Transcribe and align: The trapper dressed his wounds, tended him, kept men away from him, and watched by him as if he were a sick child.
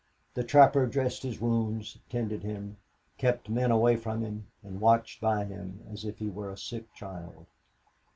The 0.33 0.43
trapper 0.43 0.87
dressed 0.87 1.21
his 1.21 1.39
wounds, 1.39 1.99
tended 2.09 2.41
him, 2.41 2.77
kept 3.19 3.49
men 3.49 3.69
away 3.69 3.97
from 3.97 4.23
him, 4.23 4.47
and 4.63 4.81
watched 4.81 5.21
by 5.21 5.45
him 5.45 5.85
as 5.91 6.05
if 6.05 6.17
he 6.17 6.27
were 6.27 6.49
a 6.49 6.57
sick 6.57 6.91
child. 6.95 7.45